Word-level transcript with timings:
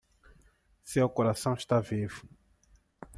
Seu 0.81 1.07
coração 1.07 1.53
está 1.53 1.79
vivo. 1.79 2.27